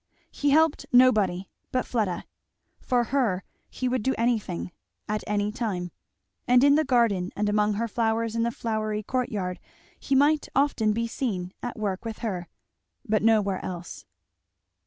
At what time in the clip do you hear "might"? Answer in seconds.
10.15-10.49